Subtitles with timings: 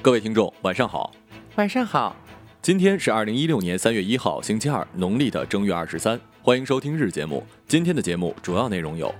[0.00, 1.12] 各位听众，晚上好。
[1.56, 2.14] 晚上好，
[2.62, 6.18] 今天是二零一六年三月一号，星期二，农历的正月二十三。
[6.40, 7.44] 欢迎收听日节目。
[7.66, 9.12] 今天的节目主要内容有：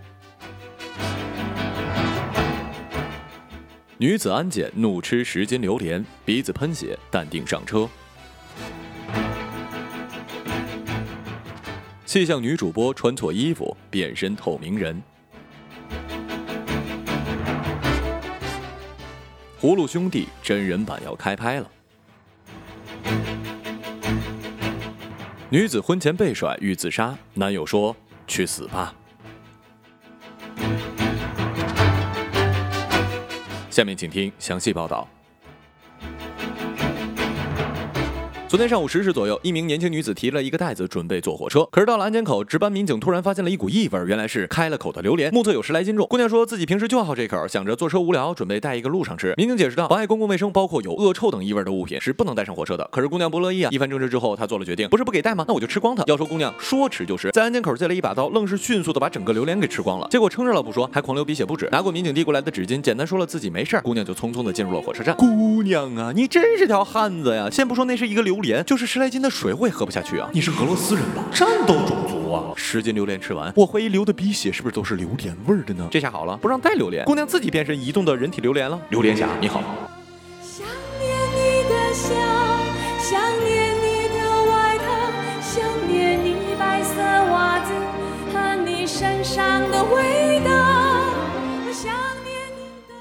[3.96, 7.88] 女子安检怒吃十斤榴莲，鼻子喷血，淡定上车；
[12.06, 14.94] 气象女主播穿错衣服，变身透明人；
[19.60, 21.68] 葫芦兄弟真人版要开拍了。
[25.50, 27.96] 女子婚前被甩欲自杀，男友说
[28.28, 28.94] ：“去死吧。”
[33.68, 35.08] 下面请听详细报道。
[38.48, 46.06] 昨天上午十时左右，一名年轻女子提了一个袋子准备坐火车，可是到了安检口，值班民警突然发现了一股异味，原来是开了口的榴莲，目测有十来斤重。
[46.08, 49.34] 姑娘说自己平时就好这口，想着坐车无聊，准备带一个路上吃。
[49.36, 52.88] 民警解释道，妨碍公共卫生，包括有恶臭等异味的物品是不能带上火车的。
[52.90, 53.70] 可是姑娘不乐意啊！
[53.70, 55.44] 一番争执之后，她做了决定，不是不给带吗？
[55.46, 56.02] 那我就吃光它。
[56.06, 60.08] 要说姑娘说吃就是，在安检口借了一把刀，愣是迅速的把整个榴莲给吃光了。
[60.10, 61.68] 结果撑着了不说，还狂流鼻血不止。
[61.70, 65.14] 拿过民警递过来的纸巾，简单说了自己没事儿，姑娘就匆匆的进入了火车站。
[65.16, 67.50] 姑娘啊，你真是条汉子呀！
[67.50, 70.28] 先不说那是一个榴莲，就是十来斤的水我也喝不下去啊！
[70.32, 71.24] 你是俄罗斯人吧？
[71.32, 72.52] 战斗种族啊！
[72.56, 75.88] 十斤榴莲吃完，我怀疑流的鼻血是不是都是榴莲味儿的呢？
[75.90, 78.80] 这下好了，不让带榴莲，姑娘自己变身移动的人体榴莲了。
[78.90, 79.62] 榴莲侠，你好。
[80.42, 80.66] 想
[80.98, 82.14] 念你的笑，
[82.98, 84.84] 想念你的外套，
[85.40, 87.72] 想念你白色袜子
[88.32, 90.27] 和你身上的味。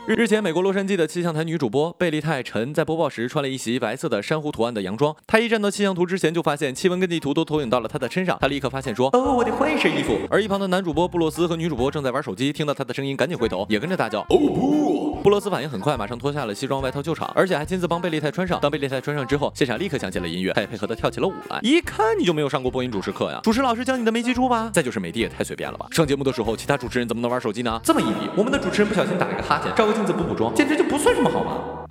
[0.07, 5.13] 日前，美国洛杉矶的气象台女主播贝利泰陈在播报时穿了一袭白色的珊瑚图案的洋装。
[5.27, 8.37] 她一站到气象图之前，就发现气温跟地图都投影到了她的身上。
[8.39, 18.59] 她立刻发现说：“哦，我得换一身衣服。”而一旁的男主播布洛斯和女主播正在玩手机，听到她的声音，赶紧回头，也跟着大叫：“哦不！”布罗斯反应很快，马上脱下了西装外套救场，而且还亲自帮贝利泰穿上。
[18.61, 21.59] 当贝利泰穿上之后，现场立刻响起了音乐，他也配合的跳起了舞来。
[21.61, 24.69] 一看你就没有上过播音主持课呀，主持老师教你的没记住吧？
[24.73, 25.87] 再就是美的也太随便了吧？
[25.91, 27.79] 上节目的时候，其他主持人怎么能玩手机呢？
[27.83, 31.86] 这么一比，我们的主持人不小心打了个哈欠，照个镜子补补妆，简直就不算什么好吗？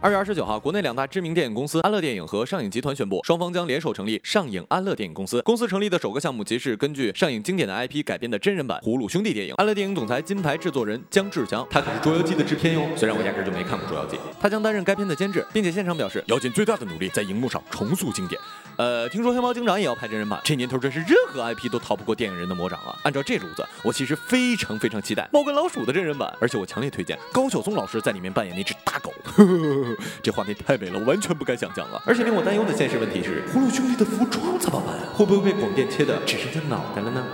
[0.00, 5.42] 二月二十九号，国内两大知名电影公司安乐电影和上影集团宣布，双方将联手成立上影安乐电影公司。
[5.42, 9.54] 公司成立的首个项目即是根据上影经典的 IP 改编的真人版《葫芦兄弟》电影。
[9.56, 12.82] 安乐电影总裁、金牌制作人姜志强，他可是《捉妖记》的制片哟。
[12.94, 18.40] 虽然我压根就没看过《捉妖记》，他将担任该片的监制，并且现场表示要尽最大的努力在荧幕上重塑经典。
[18.78, 22.96] 呃，听说黑猫警长也要拍真人版，这年头真是任何 IP 都逃不过电影人的魔掌啊！
[23.02, 32.00] 按照这路子，我其实非常非常期待猫跟老鼠的真人版，而且我强烈推荐高晓松老师在里面扮演那只大狗，呵呵呵这画面太美了，我完全不敢想象啊！
[32.06, 34.96] 而且令我担忧的现实问题是，葫芦兄弟的服装怎么办？
[35.12, 37.26] 会不会被广电切的只剩下脑袋了呢？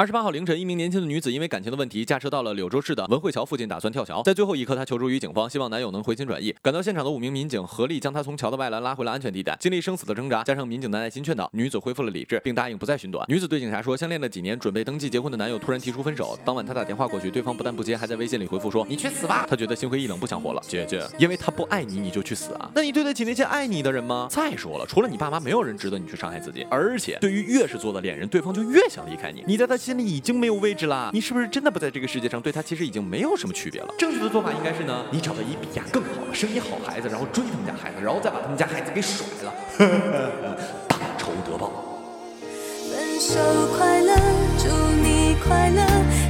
[0.00, 4.22] 二十八号凌晨，一名年轻的女子因为感情的问题，驾车到了柳州市的文汇桥附近，打算跳桥。
[4.22, 6.54] 在最后一刻，她求助于警方，希望男友能回心转意。
[6.62, 9.56] 赶到现场的五名民警合力将她从桥的外栏拉回了安全地带。
[9.58, 13.26] 经历生死的挣扎，加上民警的耐心劝导，女子恢复了理智，并答应不再寻短。
[13.28, 16.38] 女子对警察说，相恋了几年，准备登记结婚的男友突然提出分手。
[16.44, 20.62] 当晚，她打电话过去，对方不但不接，还在微信里回复说：“你去死吧！”她觉得心灰意冷，不想活了。
[20.68, 22.70] 姐姐，因为他不爱你，你就去死啊？
[22.72, 24.28] 那你对得起那些爱你的人吗？
[24.30, 26.64] 再说了，除了你爸妈，没有人值得你去伤害自己。
[26.70, 29.42] 而且，对于越是做的恋人，对方就越想离开你。
[29.44, 31.08] 你在他心里已经没有位置啦。
[31.14, 32.38] 你是不是真的不在这个世界上？
[32.42, 33.94] 对他其实已经没有什么区别了。
[33.96, 39.54] 正确的做法应该是呢，你找到一比亚更好的、生一好孩子，然后追他们家孩子，然后再把他们家孩子给甩了，
[40.86, 41.72] 大仇得报。
[42.92, 43.38] 分手
[43.78, 44.14] 快乐，
[44.58, 44.68] 祝
[45.02, 45.82] 你快乐，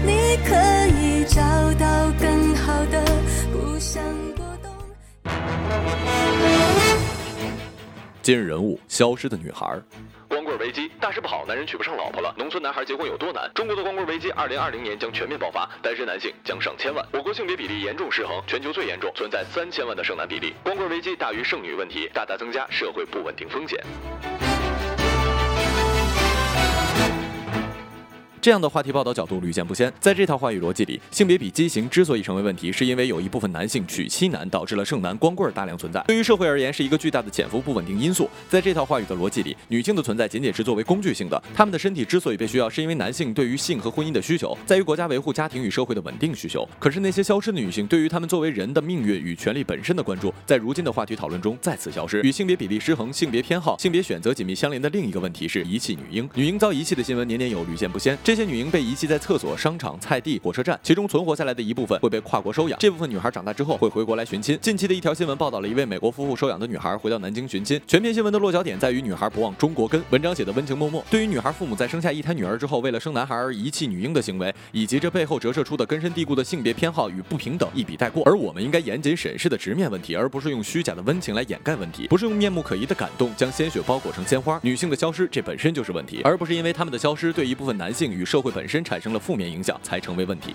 [0.06, 0.54] 你可
[1.02, 1.42] 以找
[1.74, 3.04] 到更好的，
[3.52, 4.00] 不想
[4.36, 4.70] 过冬。
[8.22, 9.76] 今日人物：消失的女孩。
[11.08, 13.50] 大事不好，男人娶不上老婆了，农村男孩结婚有多难？
[13.54, 17.02] 中国的光棍危机，二零二零年将全面爆发，单身男性将上千万。
[17.10, 20.52] 我国性别比例严重失衡，全球最严重，存在三千万的剩男比例。
[20.62, 23.82] 光棍危机大于剩女问题，大大增加社会不稳定风险。
[28.40, 29.92] 这样的话题报道角度屡见不鲜。
[30.00, 36.02] 在这套话语逻辑里，性别比畸形之所以成为问题，是因为有一部分男性娶妻难，导致了剩男光棍大量存在。
[36.06, 38.28] 对于社会而言，是一个巨大的潜伏不稳定因素。
[38.48, 46.68] 在这套话语的逻辑里，女性的存在仅仅是作为工具性的，她们的身体之所以被需要，是因为男性对于性和婚姻的需求，在于国家维护家庭与社会的稳定需求。
[46.78, 52.22] 可是那些消失的女性，对于她们作为人的命运与权利本身的关注，在如今的话题讨论中再次消失。
[52.22, 56.28] 与性别比例失衡、性别偏好、性别选择紧密相连的另一个问题是遗弃女婴。
[56.34, 58.16] 女婴遭遗弃的新闻年年有，屡见不鲜。
[58.28, 62.78] 这些女婴被遗弃在厕所、商场、菜地、火车站，其中存活下来的一部分会被跨国收养。
[62.78, 64.58] 这部分女孩长大之后会回国来寻亲。
[64.60, 67.80] 近期的一条新闻报道了一位美国夫妇收养的女孩回到南京寻亲。
[67.86, 70.04] 全篇新闻的落脚点在于女孩不忘中国根。
[70.10, 71.02] 文章写的温情脉脉。
[71.10, 78.22] 对于女孩父母在生下一胎女儿之后，为了生男孩而遗弃女婴的行为，以及这背后折射出的根深蒂固的性别偏好与不平等，一笔带过。
[78.26, 84.60] 而我们应该严谨审视的直面问题，而不是用虚假的温情来掩盖问题，不是用面目可疑的感动将鲜血包裹成鲜花。
[84.62, 90.54] 女性的消失，这本身就是问题，而不是因为她们的消失对一部分男性与社会本身产生了负面影响才成为问题。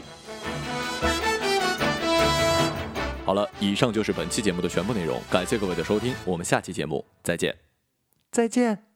[3.26, 7.56] 好了，以上就是本期节目的全部内容，感谢各位的收听，我们下期节目再见，
[8.32, 8.93] 再见。